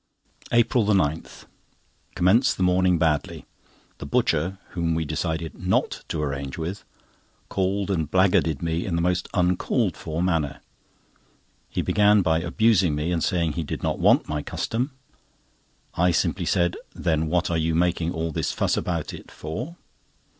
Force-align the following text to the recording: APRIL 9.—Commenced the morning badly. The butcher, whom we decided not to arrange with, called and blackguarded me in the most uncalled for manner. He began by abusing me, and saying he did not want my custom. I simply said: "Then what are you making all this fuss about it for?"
APRIL 0.51 0.83
9.—Commenced 0.87 2.57
the 2.57 2.63
morning 2.63 2.97
badly. 2.97 3.45
The 3.99 4.07
butcher, 4.07 4.57
whom 4.71 4.95
we 4.95 5.05
decided 5.05 5.59
not 5.63 6.03
to 6.07 6.23
arrange 6.23 6.57
with, 6.57 6.83
called 7.49 7.91
and 7.91 8.09
blackguarded 8.09 8.63
me 8.63 8.83
in 8.87 8.95
the 8.95 9.01
most 9.03 9.27
uncalled 9.35 9.95
for 9.95 10.23
manner. 10.23 10.61
He 11.69 11.83
began 11.83 12.23
by 12.23 12.39
abusing 12.41 12.95
me, 12.95 13.11
and 13.11 13.23
saying 13.23 13.51
he 13.53 13.63
did 13.63 13.83
not 13.83 13.99
want 13.99 14.27
my 14.27 14.41
custom. 14.41 14.89
I 15.93 16.09
simply 16.09 16.45
said: 16.45 16.77
"Then 16.95 17.27
what 17.27 17.51
are 17.51 17.57
you 17.59 17.75
making 17.75 18.11
all 18.11 18.31
this 18.31 18.51
fuss 18.51 18.75
about 18.75 19.13
it 19.13 19.29
for?" 19.29 19.75